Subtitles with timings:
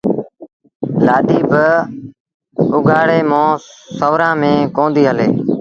[1.05, 1.65] لآڏي بآ
[2.75, 3.61] اُگھآڙي مݩهݩ
[3.97, 5.27] سُورآݩ ميݩ ڪونديٚ هلي